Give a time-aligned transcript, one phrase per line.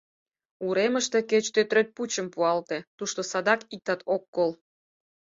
[0.65, 4.51] Уремыште кеч тӧтрӧт пучым пуалте, тушто садак иктат ок кол.